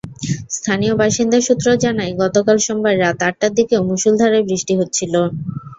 স্থানীয় 0.55 0.93
বাসিন্দা 1.01 1.39
সূত্র 1.41 1.67
জানায়, 1.83 2.13
গতকাল 2.21 2.57
সোমবার 2.65 2.95
রাত 2.99 3.19
আটটার 3.27 3.51
দিকেও 3.57 3.81
মুষলধারায় 3.91 4.47
বৃষ্টি 4.49 4.73
হচ্ছিল। 4.79 5.13